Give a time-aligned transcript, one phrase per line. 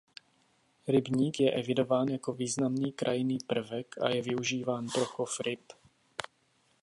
[0.87, 5.59] Rybník je evidován jako významný krajinný prvek a je využíván pro chov ryb.